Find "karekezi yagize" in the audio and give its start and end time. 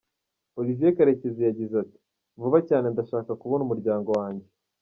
0.97-1.73